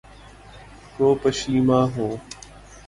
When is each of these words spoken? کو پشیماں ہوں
کو 0.95 1.07
پشیماں 1.21 1.85
ہوں 1.95 2.13